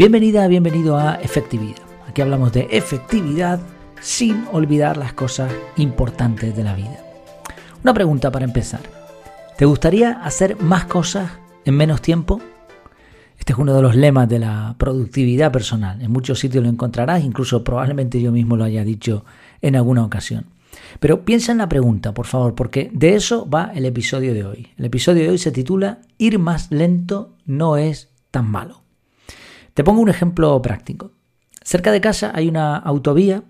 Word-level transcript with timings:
Bienvenida, 0.00 0.48
bienvenido 0.48 0.96
a 0.96 1.16
Efectividad. 1.16 1.82
Aquí 2.08 2.22
hablamos 2.22 2.54
de 2.54 2.68
efectividad 2.70 3.60
sin 4.00 4.46
olvidar 4.50 4.96
las 4.96 5.12
cosas 5.12 5.52
importantes 5.76 6.56
de 6.56 6.64
la 6.64 6.74
vida. 6.74 7.04
Una 7.84 7.92
pregunta 7.92 8.30
para 8.30 8.46
empezar. 8.46 8.80
¿Te 9.58 9.66
gustaría 9.66 10.12
hacer 10.12 10.58
más 10.58 10.86
cosas 10.86 11.30
en 11.66 11.76
menos 11.76 12.00
tiempo? 12.00 12.40
Este 13.38 13.52
es 13.52 13.58
uno 13.58 13.74
de 13.74 13.82
los 13.82 13.94
lemas 13.94 14.26
de 14.26 14.38
la 14.38 14.74
productividad 14.78 15.52
personal. 15.52 16.00
En 16.00 16.10
muchos 16.10 16.38
sitios 16.38 16.64
lo 16.64 16.70
encontrarás, 16.70 17.22
incluso 17.22 17.62
probablemente 17.62 18.22
yo 18.22 18.32
mismo 18.32 18.56
lo 18.56 18.64
haya 18.64 18.84
dicho 18.84 19.26
en 19.60 19.76
alguna 19.76 20.02
ocasión. 20.02 20.46
Pero 20.98 21.26
piensa 21.26 21.52
en 21.52 21.58
la 21.58 21.68
pregunta, 21.68 22.14
por 22.14 22.24
favor, 22.24 22.54
porque 22.54 22.90
de 22.94 23.16
eso 23.16 23.46
va 23.50 23.70
el 23.74 23.84
episodio 23.84 24.32
de 24.32 24.46
hoy. 24.46 24.68
El 24.78 24.86
episodio 24.86 25.24
de 25.24 25.28
hoy 25.28 25.38
se 25.38 25.52
titula 25.52 25.98
Ir 26.16 26.38
más 26.38 26.70
lento 26.70 27.34
no 27.44 27.76
es 27.76 28.08
tan 28.30 28.50
malo. 28.50 28.79
Te 29.74 29.84
pongo 29.84 30.00
un 30.00 30.08
ejemplo 30.08 30.60
práctico. 30.60 31.12
Cerca 31.62 31.92
de 31.92 32.00
casa 32.00 32.32
hay 32.34 32.48
una 32.48 32.76
autovía 32.76 33.42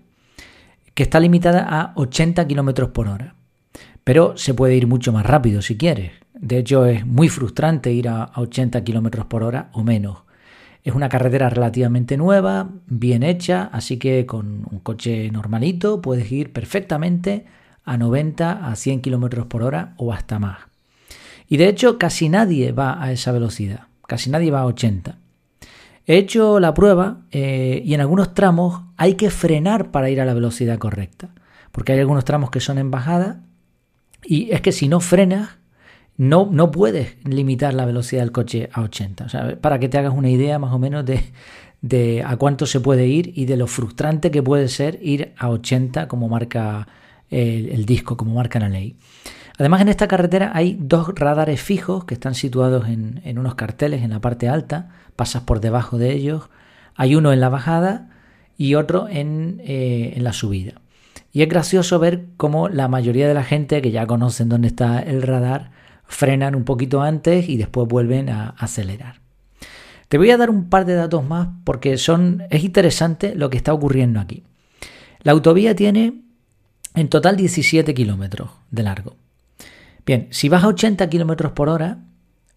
que 0.93 1.03
está 1.03 1.19
limitada 1.19 1.65
a 1.67 1.93
80 1.95 2.47
km 2.47 2.91
por 2.91 3.07
hora, 3.07 3.35
pero 4.03 4.37
se 4.37 4.53
puede 4.53 4.75
ir 4.75 4.87
mucho 4.87 5.11
más 5.11 5.25
rápido 5.25 5.61
si 5.61 5.77
quieres. 5.77 6.11
De 6.33 6.57
hecho, 6.57 6.85
es 6.85 7.05
muy 7.05 7.29
frustrante 7.29 7.91
ir 7.91 8.09
a 8.09 8.31
80 8.35 8.83
km 8.83 9.25
por 9.25 9.43
hora 9.43 9.69
o 9.73 9.83
menos. 9.83 10.19
Es 10.83 10.95
una 10.95 11.09
carretera 11.09 11.49
relativamente 11.49 12.17
nueva, 12.17 12.69
bien 12.87 13.21
hecha, 13.23 13.69
así 13.71 13.97
que 13.97 14.25
con 14.25 14.65
un 14.71 14.79
coche 14.79 15.29
normalito 15.31 16.01
puedes 16.01 16.31
ir 16.31 16.51
perfectamente 16.51 17.45
a 17.83 17.97
90 17.97 18.67
a 18.67 18.75
100 18.75 19.01
km 19.01 19.47
por 19.47 19.63
hora 19.63 19.93
o 19.97 20.11
hasta 20.11 20.39
más. 20.39 20.59
Y 21.47 21.57
de 21.57 21.67
hecho 21.67 21.97
casi 21.99 22.29
nadie 22.29 22.71
va 22.71 23.01
a 23.01 23.11
esa 23.11 23.31
velocidad, 23.31 23.87
casi 24.07 24.29
nadie 24.29 24.51
va 24.51 24.61
a 24.61 24.65
80. 24.65 25.17
He 26.11 26.17
hecho 26.17 26.59
la 26.59 26.73
prueba 26.73 27.21
eh, 27.31 27.81
y 27.85 27.93
en 27.93 28.01
algunos 28.01 28.33
tramos 28.33 28.81
hay 28.97 29.13
que 29.13 29.29
frenar 29.29 29.91
para 29.91 30.09
ir 30.09 30.19
a 30.19 30.25
la 30.25 30.33
velocidad 30.33 30.77
correcta, 30.77 31.29
porque 31.71 31.93
hay 31.93 31.99
algunos 31.99 32.25
tramos 32.25 32.51
que 32.51 32.59
son 32.59 32.77
en 32.77 32.91
bajada 32.91 33.43
y 34.21 34.51
es 34.51 34.59
que 34.59 34.73
si 34.73 34.89
no 34.89 34.99
frenas 34.99 35.51
no, 36.17 36.49
no 36.51 36.69
puedes 36.69 37.15
limitar 37.23 37.73
la 37.73 37.85
velocidad 37.85 38.23
del 38.23 38.33
coche 38.33 38.69
a 38.73 38.81
80. 38.81 39.23
O 39.23 39.29
sea, 39.29 39.55
para 39.61 39.79
que 39.79 39.87
te 39.87 39.99
hagas 39.99 40.13
una 40.13 40.29
idea 40.29 40.59
más 40.59 40.73
o 40.73 40.79
menos 40.79 41.05
de, 41.05 41.23
de 41.81 42.23
a 42.25 42.35
cuánto 42.35 42.65
se 42.65 42.81
puede 42.81 43.07
ir 43.07 43.31
y 43.33 43.45
de 43.45 43.55
lo 43.55 43.67
frustrante 43.67 44.31
que 44.31 44.43
puede 44.43 44.67
ser 44.67 44.99
ir 45.01 45.31
a 45.37 45.49
80 45.49 46.09
como 46.09 46.27
marca 46.27 46.89
el, 47.29 47.85
disco, 47.85 48.17
como 48.17 48.35
marca 48.35 48.59
la 48.59 48.67
ley. 48.67 48.97
Además 49.61 49.81
en 49.81 49.89
esta 49.89 50.07
carretera 50.07 50.49
hay 50.55 50.75
dos 50.79 51.13
radares 51.13 51.61
fijos 51.61 52.05
que 52.05 52.15
están 52.15 52.33
situados 52.33 52.87
en, 52.87 53.37
unos 53.37 53.53
carteles 53.53 54.01
en 54.01 54.09
la 54.09 54.19
parte 54.19 54.49
alta 54.49 54.89
pasas 55.15 55.43
por 55.43 55.59
debajo 55.59 55.99
de 55.99 56.13
ellos. 56.13 56.49
Hay 56.95 57.13
uno 57.13 57.31
en 57.31 57.39
la 57.39 57.49
bajada 57.49 58.09
y 58.57 58.73
otro 58.73 59.07
en, 59.07 59.61
eh, 59.63 60.13
en 60.15 60.23
la 60.23 60.33
subida. 60.33 60.81
Y 61.31 61.43
es 61.43 61.47
gracioso 61.47 61.99
ver 61.99 62.25
cómo 62.37 62.69
la 62.69 62.87
mayoría 62.87 63.27
de 63.27 63.35
la 63.35 63.43
gente 63.43 63.83
que 63.83 63.91
ya 63.91 64.07
conocen 64.07 64.49
dónde 64.49 64.67
está 64.67 64.99
el 64.99 65.21
radar 65.21 65.69
frenan 66.05 66.55
un 66.55 66.63
poquito 66.63 67.03
antes 67.03 67.47
y 67.47 67.57
después 67.57 67.87
vuelven 67.87 68.29
a 68.29 68.55
acelerar. 68.57 69.21
Te 70.07 70.17
voy 70.17 70.31
a 70.31 70.37
dar 70.37 70.49
un 70.49 70.71
par 70.71 70.85
de 70.85 70.95
datos 70.95 71.23
más 71.23 71.49
porque 71.65 71.99
son, 71.99 72.45
es 72.49 72.63
interesante 72.63 73.35
lo 73.35 73.51
que 73.51 73.57
está 73.57 73.73
ocurriendo 73.73 74.19
aquí. 74.19 74.41
La 75.21 75.33
autovía 75.33 75.75
tiene 75.75 76.23
en 76.95 77.09
total 77.09 77.37
17 77.37 77.93
kilómetros 77.93 78.49
de 78.71 78.81
largo. 78.81 79.20
Bien, 80.05 80.27
si 80.31 80.49
vas 80.49 80.63
a 80.63 80.67
80 80.67 81.09
kilómetros 81.09 81.51
por 81.51 81.69
hora, 81.69 81.99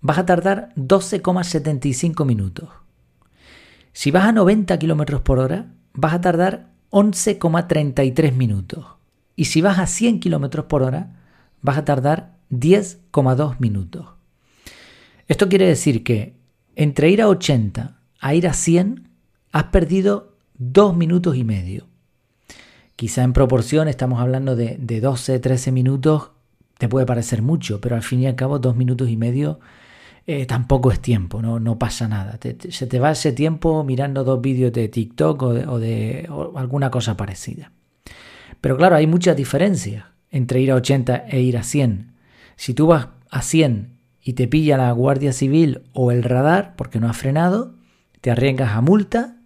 vas 0.00 0.18
a 0.18 0.26
tardar 0.26 0.70
12,75 0.76 2.24
minutos. 2.24 2.68
Si 3.92 4.10
vas 4.10 4.24
a 4.24 4.32
90 4.32 4.78
km 4.78 5.20
por 5.22 5.38
hora, 5.38 5.72
vas 5.92 6.14
a 6.14 6.20
tardar 6.20 6.70
11,33 6.90 8.32
minutos. 8.32 8.86
Y 9.36 9.46
si 9.46 9.60
vas 9.60 9.78
a 9.78 9.86
100 9.86 10.20
km 10.20 10.64
por 10.66 10.82
hora, 10.82 11.20
vas 11.62 11.78
a 11.78 11.84
tardar 11.84 12.36
10,2 12.50 13.56
minutos. 13.58 14.06
Esto 15.28 15.48
quiere 15.48 15.66
decir 15.66 16.04
que 16.04 16.34
entre 16.76 17.10
ir 17.10 17.22
a 17.22 17.28
80 17.28 17.98
a 18.24 18.34
ir 18.34 18.48
a 18.48 18.54
100, 18.54 19.08
has 19.52 19.64
perdido 19.64 20.36
2 20.58 20.96
minutos 20.96 21.36
y 21.36 21.44
medio. 21.44 21.86
Quizá 22.96 23.22
en 23.22 23.34
proporción 23.34 23.86
estamos 23.86 24.18
hablando 24.18 24.56
de, 24.56 24.76
de 24.78 25.00
12, 25.00 25.40
13 25.40 25.72
minutos, 25.72 26.30
puede 26.88 27.06
parecer 27.06 27.42
mucho, 27.42 27.80
pero 27.80 27.96
al 27.96 28.02
fin 28.02 28.20
y 28.20 28.26
al 28.26 28.34
cabo 28.34 28.58
2 28.58 28.76
minutos 28.76 29.08
y 29.08 29.16
medio 29.16 29.60
eh, 30.26 30.46
tampoco 30.46 30.90
es 30.90 31.00
tiempo, 31.00 31.42
no, 31.42 31.78
pasa 31.78 32.08
nada. 32.08 32.38
se 32.70 32.86
te 32.86 32.98
va 32.98 33.10
ese 33.10 33.32
tiempo 33.32 33.84
mirando 33.84 34.24
dos 34.24 34.40
vídeos 34.40 34.72
de 34.72 34.88
TikTok 34.88 35.42
o 35.42 35.78
de, 35.78 36.28
alguna 36.56 36.90
cosa 36.90 37.14
parecida. 37.14 37.72
Pero 38.62 38.78
claro, 38.78 38.96
hay 38.96 39.06
muchas 39.06 39.36
diferencias 39.36 40.04
entre 40.30 40.62
ir 40.62 40.70
a 40.70 40.76
80 40.76 41.26
e 41.28 41.40
ir 41.42 41.58
a 41.58 41.62
100. 41.62 42.12
Si 42.56 42.72
tú 42.72 42.86
vas 42.86 43.08
a 43.30 43.42
100 43.42 43.98
y 44.22 44.32
te 44.32 44.48
pilla 44.48 44.78
la 44.78 44.90
Guardia 44.92 45.34
Civil 45.34 45.82
o 45.92 46.10
el 46.10 46.22
radar 46.22 46.74
porque 46.76 47.00
no 47.00 47.10
has 47.10 47.18
frenado, 47.18 47.74
te 48.22 48.30
arriesgas 48.30 48.70
a 48.70 48.80
multa, 48.80 49.36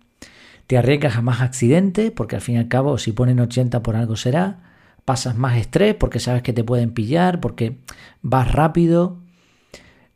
te 0.69 0.78
arriesgas 0.78 1.16
a 1.16 1.22
más 1.22 1.41
accidentes, 1.41 2.12
porque 2.12 2.37
al 2.37 2.43
fin 2.43 2.55
y 2.55 2.59
al 2.59 2.69
cabo 2.69 2.99
si 2.99 3.10
ponen 3.10 3.41
80 3.41 3.82
por 3.82 3.97
algo 3.97 4.15
será, 4.15 4.67
pasas 5.08 5.38
más 5.38 5.56
estrés 5.56 5.94
porque 5.94 6.20
sabes 6.20 6.42
que 6.42 6.52
te 6.52 6.62
pueden 6.62 6.92
pillar, 6.92 7.41
porque 7.41 7.78
vas 8.20 8.52
rápido, 8.52 9.22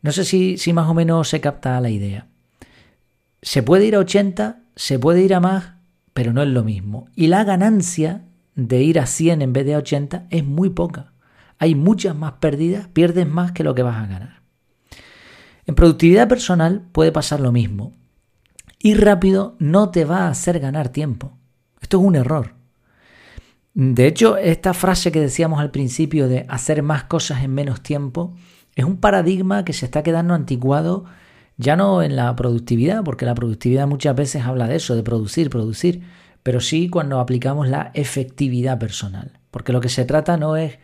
no 0.03 0.12
sé 0.12 0.26
si, 0.26 0.58
si 0.58 0.75
más 0.75 0.86
o 0.86 0.92
menos 0.92 1.30
se 1.30 1.41
capta 1.41 1.80
la 1.80 1.88
idea. 1.88 2.26
Se 3.41 3.62
puede 3.62 3.86
ir 3.86 3.94
a 3.94 4.00
80, 4.00 4.60
se 4.76 4.98
puede 4.98 5.22
ir 5.22 5.32
a 5.32 5.41
más, 5.41 5.76
pero 6.12 6.34
no 6.34 6.42
es 6.42 6.48
lo 6.50 6.62
mismo. 6.62 7.06
Y 7.16 7.28
la 7.28 7.42
ganancia 7.42 8.26
de 8.54 8.82
ir 8.82 9.00
a 9.00 9.06
100 9.06 9.41
en 9.41 9.54
vez 9.54 9.64
de 9.64 9.76
a 9.76 9.78
80 9.78 10.26
es 10.28 10.44
muy 10.44 10.69
poca. 10.69 11.14
Hay 11.59 11.74
muchas 11.74 12.14
más 12.14 12.32
pérdidas, 12.32 12.86
pierdes 12.88 13.26
más 13.26 13.53
que 13.53 13.64
lo 13.64 13.74
que 13.74 13.82
vas 13.82 13.97
a 13.97 14.06
ganar. 14.06 14.42
En 15.64 15.74
productividad 15.74 16.28
personal 16.28 16.86
puede 16.92 17.12
pasar 17.12 17.41
lo 17.41 17.50
mismo. 17.50 17.94
Ir 18.78 19.03
rápido 19.03 19.56
no 19.59 19.88
te 19.88 20.04
va 20.04 20.26
a 20.26 20.28
hacer 20.28 20.60
ganar 20.60 20.91
tiempo. 20.91 21.38
Esto 21.80 21.98
es 21.98 22.04
un 22.04 22.14
error. 22.14 22.61
De 23.75 24.06
hecho, 24.06 24.37
esta 24.37 24.75
frase 24.75 25.12
que 25.12 25.21
decíamos 25.21 25.60
al 25.60 25.71
principio 25.71 26.28
de 26.28 26.44
hacer 26.49 26.83
más 26.83 27.05
cosas 27.05 27.43
en 27.43 27.55
menos 27.55 27.83
tiempo 27.83 28.34
es 28.75 28.84
un 28.84 28.99
paradigma 28.99 29.65
que 29.65 29.72
se 29.72 29.87
está 29.87 30.03
quedando 30.03 30.34
anticuado 30.34 31.05
ya 31.56 31.77
no 31.77 32.03
en 32.03 32.16
la 32.16 32.34
productividad, 32.34 33.05
porque 33.05 33.25
la 33.25 33.34
productividad 33.34 33.87
muchas 33.87 34.16
veces 34.16 34.44
habla 34.44 34.66
de 34.66 34.77
eso, 34.77 34.97
de 34.97 35.03
producir, 35.03 35.49
producir, 35.49 36.03
pero 36.43 36.60
sí 36.60 36.88
cuando 36.88 37.21
aplicamos 37.21 37.69
la 37.69 37.91
efectividad 37.94 38.78
personal, 38.78 39.38
porque 39.50 39.72
lo 39.72 39.81
que 39.81 39.89
se 39.89 40.04
trata 40.04 40.37
no 40.37 40.56
es 40.56 40.78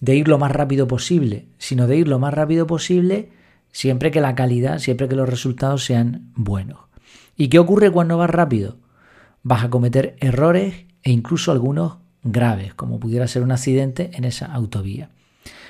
de 0.00 0.16
ir 0.16 0.28
lo 0.28 0.38
más 0.38 0.52
rápido 0.52 0.88
posible, 0.88 1.46
sino 1.58 1.86
de 1.86 1.96
ir 1.96 2.08
lo 2.08 2.18
más 2.18 2.34
rápido 2.34 2.66
posible 2.66 3.30
siempre 3.70 4.10
que 4.10 4.20
la 4.20 4.34
calidad, 4.34 4.78
siempre 4.78 5.08
que 5.08 5.16
los 5.16 5.28
resultados 5.28 5.84
sean 5.84 6.30
buenos. 6.34 6.78
¿Y 7.36 7.48
qué 7.48 7.58
ocurre 7.58 7.90
cuando 7.90 8.18
vas 8.18 8.30
rápido? 8.30 8.78
Vas 9.42 9.64
a 9.64 9.70
cometer 9.70 10.16
errores 10.20 10.86
e 11.02 11.10
incluso 11.10 11.52
algunos 11.52 12.03
graves, 12.24 12.74
como 12.74 12.98
pudiera 12.98 13.28
ser 13.28 13.42
un 13.42 13.52
accidente 13.52 14.10
en 14.14 14.24
esa 14.24 14.46
autovía. 14.46 15.10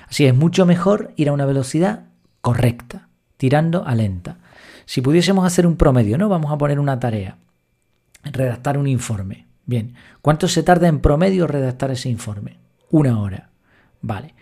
Así 0.08 0.24
es 0.26 0.34
mucho 0.34 0.64
mejor 0.66 1.12
ir 1.16 1.28
a 1.28 1.32
una 1.32 1.46
velocidad 1.46 2.06
correcta, 2.40 3.08
tirando 3.36 3.86
a 3.86 3.94
lenta. 3.94 4.38
Si 4.86 5.00
pudiésemos 5.00 5.44
hacer 5.44 5.66
un 5.66 5.76
promedio, 5.76 6.16
¿no? 6.18 6.28
Vamos 6.28 6.52
a 6.52 6.58
poner 6.58 6.78
una 6.78 7.00
tarea, 7.00 7.38
redactar 8.22 8.78
un 8.78 8.86
informe. 8.86 9.46
Bien, 9.66 9.94
¿cuánto 10.20 10.46
se 10.46 10.62
tarda 10.62 10.88
en 10.88 11.00
promedio 11.00 11.46
redactar 11.46 11.90
ese 11.90 12.10
informe? 12.10 12.58
Una 12.90 13.20
hora. 13.20 13.50
Vale. 14.02 14.34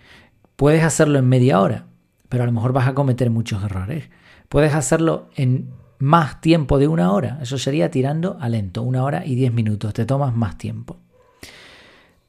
Puedes 0.57 0.83
hacerlo 0.85 1.19
en 1.19 1.29
media 1.29 1.61
hora, 1.61 1.87
pero 2.29 2.43
a 2.43 2.47
lo 2.47 2.53
mejor 2.53 2.73
vas 2.73 2.89
a 2.89 2.95
cometer 2.95 3.31
muchos 3.31 3.63
errores. 3.63 4.11
Puedes 4.49 4.75
hacerlo 4.75 5.31
en 5.37 5.71
más 5.99 6.41
tiempo 6.41 6.79
de 6.79 6.89
una 6.89 7.13
hora. 7.13 7.39
Eso 7.41 7.57
sería 7.59 7.91
tirando 7.91 8.37
a 8.41 8.49
lento, 8.49 8.83
una 8.83 9.05
hora 9.05 9.25
y 9.25 9.37
diez 9.37 9.53
minutos. 9.53 9.95
Te 9.95 10.05
tomas 10.05 10.35
más 10.35 10.59
tiempo. 10.59 10.99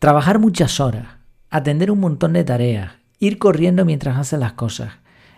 Trabajar 0.04 0.38
muchas 0.38 0.82
horas, 0.82 1.08
atender 1.50 1.90
un 1.90 2.02
montón 2.02 2.34
de 2.34 2.44
tareas, 2.44 2.92
ir 3.20 3.38
corriendo 3.38 3.86
mientras 3.86 4.18
haces 4.18 4.38
las 4.38 4.52
cosas. 4.52 4.96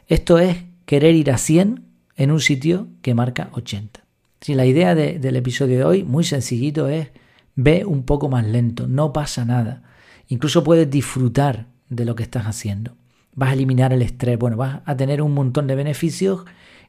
Esto 0.08 0.40
es 0.40 0.58
querer 0.88 1.14
ir 1.14 1.30
a 1.30 1.38
100 1.38 1.86
en 2.16 2.32
un 2.32 2.40
sitio 2.40 2.88
que 3.04 3.14
marca 3.14 3.50
80. 3.52 4.04
Si 4.42 4.56
la 4.56 4.66
idea 4.66 4.96
del 4.96 5.36
episodio 5.36 5.78
de 5.78 5.84
hoy, 5.84 6.04
muy 6.04 6.24
sencillito, 6.24 6.88
es 6.88 7.10
ve 7.54 7.86
un 7.86 8.06
poco 8.06 8.28
más 8.28 8.44
lento, 8.44 8.88
no 8.88 9.14
pasa 9.14 9.46
nada. 9.46 9.84
Incluso 10.30 10.64
puedes 10.64 10.90
disfrutar 10.90 11.68
de 11.90 12.06
lo 12.06 12.16
que 12.16 12.24
estás 12.24 12.46
haciendo. 12.48 12.96
Vas 13.36 13.52
a 13.52 13.54
eliminar 13.54 13.94
el 13.94 14.02
estrés, 14.02 14.40
bueno, 14.40 14.58
vas 14.58 14.80
a 14.84 14.98
tener 14.98 15.22
un 15.22 15.36
montón 15.36 15.68
de 15.68 15.76
beneficios 15.76 16.44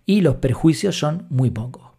y 0.06 0.22
los 0.22 0.36
perjuicios 0.36 0.98
son 0.98 1.26
muy 1.28 1.50
pocos. 1.50 1.95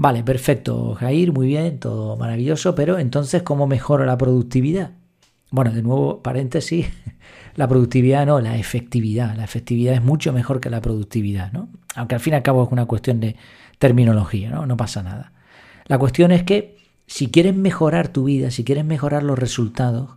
Vale, 0.00 0.24
perfecto, 0.24 0.94
Jair, 0.94 1.30
muy 1.30 1.46
bien, 1.46 1.78
todo 1.78 2.16
maravilloso, 2.16 2.74
pero 2.74 2.98
entonces, 2.98 3.42
¿cómo 3.42 3.66
mejora 3.66 4.06
la 4.06 4.16
productividad? 4.16 4.92
Bueno, 5.50 5.72
de 5.72 5.82
nuevo, 5.82 6.22
paréntesis, 6.22 6.86
la 7.54 7.68
productividad 7.68 8.24
no, 8.24 8.40
la 8.40 8.56
efectividad. 8.56 9.36
La 9.36 9.44
efectividad 9.44 9.92
es 9.92 10.02
mucho 10.02 10.32
mejor 10.32 10.58
que 10.58 10.70
la 10.70 10.80
productividad, 10.80 11.52
¿no? 11.52 11.68
Aunque 11.96 12.14
al 12.14 12.22
fin 12.22 12.32
y 12.32 12.36
al 12.36 12.42
cabo 12.42 12.64
es 12.64 12.72
una 12.72 12.86
cuestión 12.86 13.20
de 13.20 13.36
terminología, 13.78 14.48
¿no? 14.48 14.64
No 14.64 14.74
pasa 14.78 15.02
nada. 15.02 15.34
La 15.84 15.98
cuestión 15.98 16.32
es 16.32 16.44
que 16.44 16.78
si 17.06 17.30
quieres 17.30 17.54
mejorar 17.54 18.08
tu 18.08 18.24
vida, 18.24 18.50
si 18.50 18.64
quieres 18.64 18.86
mejorar 18.86 19.22
los 19.22 19.38
resultados, 19.38 20.12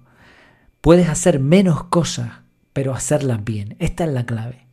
puedes 0.79 1.09
hacer 1.09 1.41
menos 1.41 1.83
cosas, 1.83 2.29
pero 2.71 2.93
hacerlas 2.93 3.43
bien. 3.43 3.75
Esta 3.79 4.05
es 4.05 4.13
la 4.13 4.25
clave. 4.25 4.65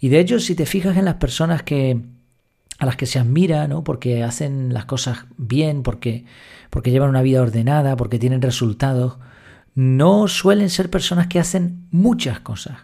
Y 0.00 0.08
de 0.08 0.18
hecho, 0.18 0.40
si 0.40 0.54
te 0.54 0.64
fijas 0.64 0.96
en 0.96 1.04
las 1.04 1.16
personas 1.16 1.62
que 1.62 2.15
a 2.78 2.86
las 2.86 2.96
que 2.96 3.06
se 3.06 3.18
admira, 3.18 3.68
¿no? 3.68 3.84
Porque 3.84 4.22
hacen 4.22 4.74
las 4.74 4.84
cosas 4.84 5.26
bien, 5.36 5.82
porque, 5.82 6.24
porque 6.70 6.90
llevan 6.90 7.10
una 7.10 7.22
vida 7.22 7.42
ordenada, 7.42 7.96
porque 7.96 8.18
tienen 8.18 8.42
resultados, 8.42 9.18
no 9.74 10.28
suelen 10.28 10.70
ser 10.70 10.90
personas 10.90 11.26
que 11.26 11.38
hacen 11.38 11.86
muchas 11.90 12.40
cosas. 12.40 12.78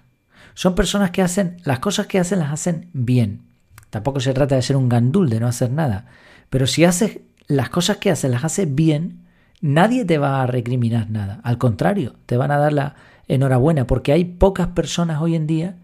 Son 0.54 0.74
personas 0.74 1.10
que 1.10 1.22
hacen, 1.22 1.56
las 1.64 1.78
cosas 1.78 2.06
que 2.06 2.18
hacen 2.18 2.38
las 2.38 2.52
hacen 2.52 2.90
bien. 2.92 3.42
Tampoco 3.90 4.20
se 4.20 4.34
trata 4.34 4.54
de 4.54 4.62
ser 4.62 4.76
un 4.76 4.88
gandul, 4.88 5.28
de 5.28 5.40
no 5.40 5.46
hacer 5.46 5.70
nada. 5.70 6.06
Pero 6.50 6.66
si 6.66 6.84
haces 6.84 7.20
las 7.46 7.70
cosas 7.70 7.98
que 7.98 8.10
haces, 8.10 8.30
las 8.30 8.44
haces 8.44 8.74
bien, 8.74 9.22
nadie 9.60 10.04
te 10.04 10.18
va 10.18 10.42
a 10.42 10.46
recriminar 10.46 11.10
nada. 11.10 11.40
Al 11.44 11.58
contrario, 11.58 12.14
te 12.26 12.36
van 12.36 12.50
a 12.50 12.58
dar 12.58 12.72
la 12.72 12.94
enhorabuena, 13.28 13.86
porque 13.86 14.12
hay 14.12 14.24
pocas 14.24 14.68
personas 14.68 15.20
hoy 15.20 15.34
en 15.34 15.46
día 15.46 15.76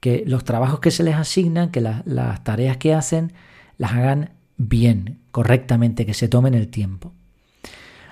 que 0.00 0.24
los 0.26 0.44
trabajos 0.44 0.80
que 0.80 0.90
se 0.90 1.02
les 1.02 1.16
asignan, 1.16 1.70
que 1.70 1.80
las 1.80 2.44
tareas 2.44 2.76
que 2.76 2.94
hacen, 2.94 3.32
las 3.76 3.92
hagan 3.92 4.30
bien, 4.56 5.18
correctamente, 5.30 6.06
que 6.06 6.14
se 6.14 6.28
tomen 6.28 6.54
el 6.54 6.68
tiempo. 6.68 7.12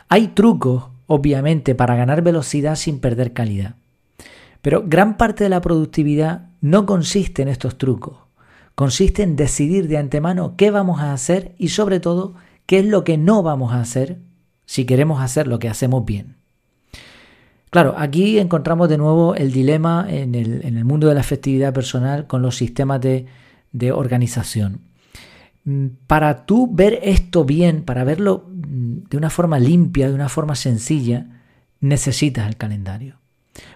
Hay 0.09 0.29
trucos, 0.29 0.85
obviamente, 1.07 1.75
para 1.75 1.97
ganar 1.97 2.23
velocidad 2.23 2.77
sin 2.77 3.01
perder 3.01 3.33
calidad. 3.33 3.75
Pero 4.63 4.85
gran 4.87 5.17
parte 5.17 5.45
de 5.45 5.51
la 5.51 5.61
productividad 5.61 6.49
no 6.61 6.87
consiste 6.87 7.43
en 7.43 7.49
estos 7.49 7.79
trucos. 7.79 8.19
Consiste 8.75 9.23
en 9.23 9.37
decidir 9.37 9.89
de 9.89 9.99
antemano 9.99 10.55
qué 10.57 10.71
vamos 10.71 11.01
a 11.01 11.13
hacer 11.13 11.55
y 11.59 11.69
sobre 11.69 12.01
todo 12.01 12.35
qué 12.67 12.81
es 12.81 12.85
lo 12.85 13.05
que 13.05 13.17
no 13.17 13.43
vamos 13.43 13.73
a 13.73 13.81
hacer 13.81 14.19
si 14.67 14.85
queremos 14.85 15.21
hacer 15.21 15.47
lo 15.47 15.59
que 15.59 15.69
hacemos 15.69 16.05
bien. 16.05 16.36
Claro, 17.71 17.95
aquí 17.99 18.39
encontramos 18.39 18.89
de 18.89 18.99
nuevo 18.99 19.35
el 19.35 19.53
dilema 19.53 20.07
en 20.09 20.35
el, 20.35 20.85
mundo 20.85 21.09
de 21.09 21.15
la 21.15 21.21
efectividad 21.21 21.75
personal 21.75 22.27
con 22.27 22.41
los 22.43 22.57
sistemas 22.57 23.01
de, 23.01 23.27
de 23.73 23.93
organización. 23.93 24.81
Mm, 25.65 25.87
para 26.07 26.47
tú 26.47 26.69
ver 26.73 27.01
esto 27.03 27.45
bien, 27.45 27.83
para 27.83 28.05
verlo 28.05 28.47
mm, 28.49 29.09
de 29.11 29.17
una 29.17 29.31
forma 29.31 29.59
limpia, 29.59 30.09
de 30.09 30.15
una 30.15 30.29
forma 30.29 30.55
sencilla, 30.55 31.27
necesitas 31.81 32.49
el 32.49 32.57
calendario. 32.57 33.17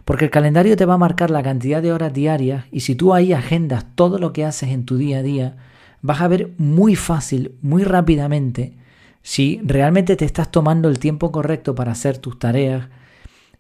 Porque 0.05 0.27
el 0.27 0.31
calendario 0.31 0.77
te 0.77 0.85
va 0.85 0.95
a 0.95 0.99
marcar 0.99 1.31
la 1.31 1.43
cantidad 1.43 1.83
de 1.83 1.93
horas 1.93 2.13
diarias 2.13 2.65
y 2.71 2.81
si 2.81 2.95
tú 2.95 3.13
ahí 3.15 3.33
agendas 3.33 3.85
todo 3.95 4.19
lo 4.19 4.33
que 4.33 4.45
haces 4.45 4.71
en 4.71 4.85
tu 4.85 4.97
día 4.97 5.19
a 5.19 5.23
día, 5.23 5.57
vas 6.03 6.21
a 6.21 6.29
ver 6.29 6.53
muy 6.59 6.97
fácil, 6.97 7.57
muy 7.61 7.85
rápidamente, 7.85 8.75
si 9.23 9.61
realmente 9.65 10.17
te 10.17 10.25
estás 10.25 10.51
tomando 10.51 10.89
el 10.89 10.99
tiempo 10.99 11.31
correcto 11.31 11.75
para 11.75 11.93
hacer 11.93 12.19
tus 12.19 12.39
tareas, 12.39 12.89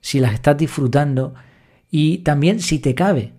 si 0.00 0.20
las 0.20 0.35
estás 0.35 0.56
disfrutando 0.56 1.35
y 1.91 2.19
también 2.19 2.61
si 2.61 2.79
te 2.79 2.94
cabe. 2.94 3.32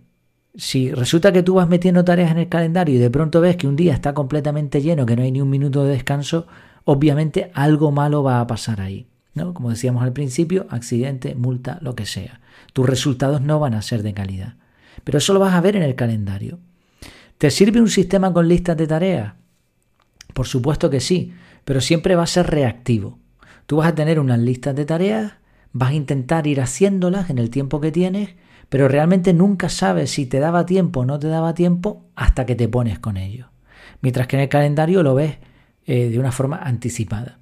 Si 0.56 0.92
resulta 0.92 1.32
que 1.32 1.44
tú 1.44 1.56
vas 1.56 1.70
metiendo 1.70 2.04
tareas 2.04 2.32
en 2.32 2.38
el 2.38 2.50
calendario 2.50 2.96
y 2.96 3.00
de 3.00 3.10
pronto 3.10 3.40
ves 3.40 3.56
que 3.56 3.68
un 3.68 3.76
día 3.76 3.94
está 3.94 4.14
completamente 4.14 4.82
lleno, 4.82 5.06
que 5.06 5.16
no 5.16 5.24
hay 5.24 5.32
ni 5.32 5.42
un 5.42 5.50
minuto 5.50 5.84
de 5.84 5.92
descanso, 5.92 6.48
obviamente 6.84 7.52
algo 7.54 7.92
malo 7.92 8.22
va 8.24 8.42
a 8.42 8.48
pasar 8.48 8.82
ahí. 8.82 9.08
¿no? 9.34 9.54
Como 9.54 9.70
decíamos 9.70 10.04
al 10.04 10.14
principio, 10.14 10.68
accidente, 10.70 11.36
multa, 11.36 11.80
lo 11.82 11.96
que 11.96 12.06
sea. 12.06 12.42
Tus 12.74 12.86
resultados 12.86 13.42
no 13.42 13.60
van 13.60 13.74
a 13.74 13.82
ser 13.82 14.04
de 14.04 14.14
calidad. 14.14 14.56
Pero 15.04 15.18
eso 15.18 15.34
lo 15.34 15.40
vas 15.40 15.54
a 15.54 15.62
ver 15.62 15.76
en 15.76 15.84
el 15.84 15.96
calendario. 15.96 16.60
¿Te 17.38 17.50
sirve 17.50 17.82
un 17.82 17.90
sistema 17.90 18.32
con 18.34 18.48
listas 18.48 18.78
de 18.78 18.88
tareas? 18.88 19.34
Por 20.34 20.48
supuesto 20.48 20.90
que 20.90 21.00
sí, 21.00 21.34
pero 21.66 21.82
siempre 21.82 22.16
va 22.16 22.24
a 22.24 22.28
ser 22.28 22.48
reactivo. 22.48 23.20
Tú 23.66 23.78
vas 23.78 23.88
a 23.88 23.96
tener 23.96 24.20
unas 24.20 24.40
listas 24.40 24.76
de 24.76 24.86
tareas 24.86 25.34
vas 25.74 25.92
a 25.92 25.96
intentar 25.96 26.48
ir 26.48 26.62
haciéndolas 26.62 27.30
en 27.30 27.38
el 27.38 27.50
tiempo 27.50 27.82
que 27.82 27.92
tienes, 27.92 28.30
pero 28.70 28.88
realmente 28.88 29.34
nunca 29.34 29.70
sabes 29.70 30.12
si 30.12 30.26
te 30.26 30.40
daba 30.40 30.66
tiempo 30.66 31.02
o 31.02 31.06
no 31.06 31.20
te 31.20 31.28
daba 31.28 31.54
tiempo 31.54 32.06
hasta 32.16 32.46
que 32.46 32.56
te 32.56 32.68
pones 32.68 33.00
con 33.00 33.18
ello. 33.18 33.50
Mientras 34.02 34.28
que 34.28 34.38
en 34.38 34.44
el 34.44 34.50
calendario 34.50 35.04
lo 35.04 35.16
ves 35.16 35.38
eh, 35.86 36.10
de 36.10 36.20
una 36.20 36.32
forma 36.32 36.58
anticipada. 36.58 37.40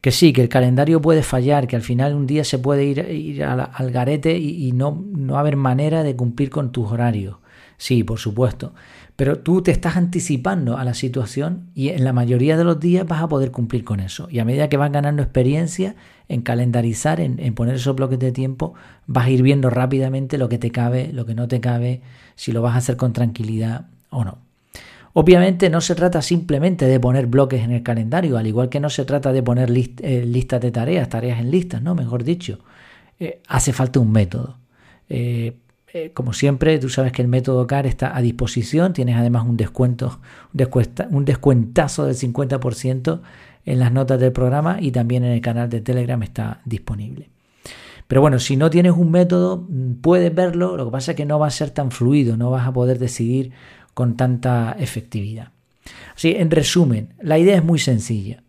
Que 0.00 0.12
sí, 0.12 0.32
que 0.32 0.42
el 0.42 0.48
calendario 0.48 1.00
puede 1.00 1.22
fallar, 1.22 1.66
que 1.66 1.74
al 1.74 1.82
final 1.82 2.14
un 2.14 2.26
día 2.26 2.44
se 2.44 2.58
puede 2.58 2.84
ir, 2.84 2.98
ir 3.10 3.42
al, 3.42 3.90
garete 3.90 4.38
y, 4.38 4.68
y 4.68 4.72
no, 4.72 5.04
no 5.10 5.38
haber 5.38 5.56
manera 5.56 6.02
de 6.04 6.14
cumplir 6.14 6.50
con 6.50 6.70
tus 6.70 6.90
horarios. 6.92 7.38
Sí, 7.78 8.02
por 8.02 8.18
supuesto. 8.18 8.74
Pero 9.14 9.38
tú 9.38 9.62
te 9.62 9.70
estás 9.70 9.96
anticipando 9.96 10.76
a 10.76 10.84
la 10.84 10.94
situación 10.94 11.70
y 11.74 11.88
en 11.88 12.04
la 12.04 12.12
mayoría 12.12 12.56
de 12.56 12.64
los 12.64 12.78
días 12.78 13.06
vas 13.06 13.22
a 13.22 13.28
poder 13.28 13.52
cumplir 13.52 13.84
con 13.84 14.00
eso. 14.00 14.28
Y 14.30 14.40
a 14.40 14.44
medida 14.44 14.68
que 14.68 14.76
vas 14.76 14.92
ganando 14.92 15.22
experiencia 15.22 15.94
en 16.28 16.42
calendarizar, 16.42 17.20
en, 17.20 17.54
poner 17.54 17.76
esos 17.76 17.96
bloques 17.96 18.18
de 18.18 18.32
tiempo, 18.32 18.74
vas 19.06 19.26
a 19.26 19.30
ir 19.30 19.42
viendo 19.42 19.70
rápidamente 19.70 20.38
lo 20.38 20.48
que 20.48 20.58
te 20.58 20.70
cabe, 20.70 21.10
lo 21.12 21.24
que 21.24 21.34
no 21.34 21.48
te 21.48 21.60
cabe, 21.60 22.02
si 22.34 22.52
lo 22.52 22.62
vas 22.62 22.74
a 22.74 22.78
hacer 22.78 22.96
con 22.96 23.12
tranquilidad 23.12 23.86
o 24.10 24.24
no. 24.24 24.38
Obviamente 25.14 25.70
no 25.70 25.80
se 25.80 25.94
trata 25.94 26.20
simplemente 26.20 26.84
de 26.84 27.00
poner 27.00 27.26
bloques 27.26 27.62
en 27.62 27.72
el 27.72 27.82
calendario, 27.82 28.38
al 28.38 28.46
igual 28.46 28.68
que 28.68 28.80
no 28.80 28.90
se 28.90 29.04
trata 29.04 29.32
de 29.32 29.42
poner 29.42 29.70
eh, 29.70 30.24
listas 30.26 30.60
de 30.60 30.70
tareas, 30.70 31.08
tareas 31.08 31.40
en 31.40 31.50
listas, 31.50 31.80
¿no? 31.82 31.94
Mejor 31.94 32.24
dicho, 32.24 32.58
eh, 33.18 33.40
hace 33.48 33.72
falta 33.72 34.00
un 34.00 34.12
método. 34.12 34.58
Eh, 35.08 35.56
eh, 35.92 36.10
como 36.12 36.32
siempre, 36.32 36.78
tú 36.78 36.88
sabes 36.88 37.12
que 37.12 37.22
el 37.22 37.28
método 37.28 37.66
CAR 37.66 37.86
está 37.86 38.16
a 38.16 38.20
disposición. 38.20 38.92
Tienes 38.92 39.16
además 39.16 39.46
un 39.46 39.56
descuento, 39.56 40.20
un 41.10 41.24
descuentazo 41.24 42.04
del 42.04 42.14
50% 42.14 43.20
en 43.64 43.78
las 43.78 43.92
notas 43.92 44.20
del 44.20 44.32
programa 44.32 44.78
y 44.80 44.92
también 44.92 45.24
en 45.24 45.32
el 45.32 45.40
canal 45.40 45.68
de 45.68 45.80
Telegram 45.80 46.22
está 46.22 46.60
disponible. 46.64 47.30
Pero 48.06 48.22
bueno, 48.22 48.38
si 48.38 48.56
no 48.56 48.70
tienes 48.70 48.92
un 48.92 49.10
método, 49.10 49.66
mm, 49.68 49.94
puedes 50.00 50.34
verlo. 50.34 50.76
Lo 50.76 50.86
que 50.86 50.92
pasa 50.92 51.12
es 51.12 51.16
que 51.16 51.26
no 51.26 51.38
va 51.38 51.46
a 51.46 51.50
ser 51.50 51.70
tan 51.70 51.90
fluido, 51.90 52.36
no 52.36 52.50
vas 52.50 52.66
a 52.66 52.72
poder 52.72 52.98
decidir 52.98 53.52
con 53.94 54.16
tanta 54.16 54.76
efectividad. 54.78 55.52
Así, 56.14 56.34
en 56.36 56.50
resumen, 56.50 57.14
la 57.20 57.38
idea 57.38 57.56
es 57.56 57.64
muy 57.64 57.78
sencilla. 57.78 58.42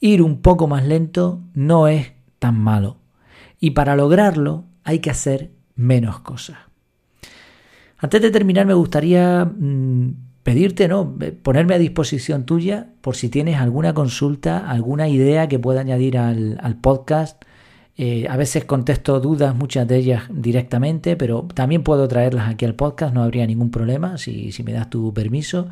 Ir 0.00 0.22
un 0.22 0.40
poco 0.40 0.66
más 0.66 0.84
lento 0.84 1.40
no 1.54 1.88
es 1.88 2.12
tan 2.38 2.58
malo. 2.58 2.98
Y 3.60 3.70
para 3.70 3.96
lograrlo 3.96 4.64
hay 4.84 4.98
que 4.98 5.10
hacer 5.10 5.52
menos 5.74 6.20
cosas. 6.20 6.65
Antes 7.98 8.20
de 8.20 8.30
terminar, 8.30 8.66
me 8.66 8.74
gustaría 8.74 9.44
mm, 9.44 10.14
pedirte, 10.42 10.88
¿no? 10.88 11.16
Eh, 11.20 11.32
ponerme 11.32 11.74
a 11.74 11.78
disposición 11.78 12.44
tuya 12.44 12.88
por 13.00 13.16
si 13.16 13.28
tienes 13.28 13.58
alguna 13.58 13.94
consulta, 13.94 14.70
alguna 14.70 15.08
idea 15.08 15.48
que 15.48 15.58
pueda 15.58 15.80
añadir 15.80 16.18
al, 16.18 16.78
podcast. 16.80 17.42
Eh, 17.96 18.26
a 18.28 18.36
veces 18.36 18.66
contesto 18.66 19.18
dudas, 19.20 19.56
muchas 19.56 19.88
de 19.88 19.96
ellas 19.96 20.24
directamente, 20.30 21.16
pero 21.16 21.48
también 21.54 21.82
puedo 21.82 22.06
traerlas 22.06 22.50
aquí 22.50 22.66
al 22.66 22.74
podcast, 22.74 23.14
no 23.14 23.22
habría 23.22 23.46
ningún 23.46 23.70
problema 23.70 24.18
si, 24.18 24.52
si 24.52 24.62
me 24.62 24.72
das 24.72 24.90
tu 24.90 25.14
permiso. 25.14 25.68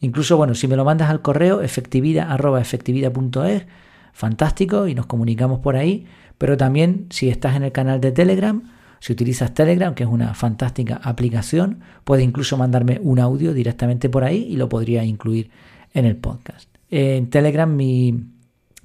Incluso, 0.00 0.36
bueno, 0.36 0.54
si 0.54 0.68
me 0.68 0.76
lo 0.76 0.84
mandas 0.84 1.10
al 1.10 1.22
correo 1.22 1.60
efectividad.efectividad.es, 1.60 3.66
fantástico, 4.12 4.86
y 4.88 4.94
nos 4.94 5.06
comunicamos 5.06 5.58
por 5.60 5.76
ahí. 5.76 6.06
Pero 6.38 6.56
también, 6.56 7.06
si 7.10 7.28
estás 7.28 7.56
en 7.56 7.64
el 7.64 7.72
canal 7.72 8.00
de 8.00 8.12
Telegram, 8.12 8.62
si 9.00 9.12
utilizas 9.12 9.54
Telegram, 9.54 9.94
que 9.94 10.04
es 10.04 10.08
una 10.08 10.34
fantástica 10.34 11.00
aplicación, 11.02 11.80
puedes 12.04 12.24
incluso 12.24 12.56
mandarme 12.56 13.00
un 13.02 13.18
audio 13.18 13.52
directamente 13.52 14.08
por 14.08 14.24
ahí 14.24 14.46
y 14.48 14.56
lo 14.56 14.68
podría 14.68 15.04
incluir 15.04 15.50
en 15.94 16.04
el 16.04 16.16
podcast. 16.16 16.68
En 16.90 17.30
Telegram 17.30 17.74
mi, 17.74 18.24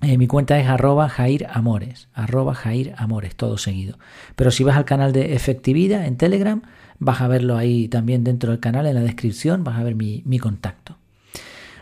eh, 0.02 0.18
mi 0.18 0.28
cuenta 0.28 0.60
es 0.60 0.68
arroba 0.68 1.10
Jair 1.10 1.48
Amores, 1.50 2.10
arroba 2.14 2.54
Jair 2.54 2.94
Amores, 2.98 3.36
todo 3.36 3.58
seguido. 3.58 3.98
Pero 4.36 4.52
si 4.52 4.64
vas 4.64 4.76
al 4.76 4.86
canal 4.86 5.14
de 5.14 5.34
Efectividad 5.34 6.06
en 6.06 6.18
Telegram, 6.18 6.62
vas 7.00 7.22
a 7.22 7.28
verlo 7.28 7.58
ahí 7.58 7.88
también 7.88 8.24
dentro 8.24 8.52
del 8.52 8.60
canal, 8.60 8.86
en 8.86 8.96
la 8.96 9.02
descripción, 9.02 9.64
vas 9.64 9.80
a 9.80 9.84
ver 9.84 9.96
mi, 9.96 10.22
mi 10.26 10.40
contacto. 10.40 10.98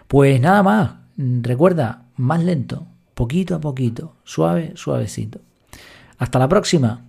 Pues 0.08 0.40
nada 0.40 0.62
más, 0.62 0.92
recuerda, 1.18 2.04
más 2.18 2.44
lento, 2.44 2.86
poquito 3.14 3.56
a 3.56 3.62
poquito, 3.62 4.16
suave, 4.24 4.74
suavecito. 4.76 5.42
Hasta 6.18 6.38
la 6.38 6.48
próxima. 6.48 7.02